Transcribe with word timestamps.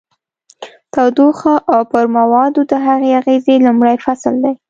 تودوخه 0.93 1.53
او 1.73 1.81
پر 1.91 2.05
موادو 2.17 2.61
د 2.71 2.73
هغې 2.85 3.09
اغیزې 3.19 3.55
لومړی 3.65 3.95
فصل 4.05 4.35
دی. 4.43 4.53